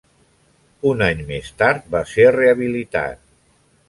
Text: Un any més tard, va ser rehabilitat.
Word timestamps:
Un 0.91 1.03
any 1.07 1.19
més 1.27 1.51
tard, 1.59 1.85
va 1.97 2.01
ser 2.13 2.25
rehabilitat. 2.37 3.21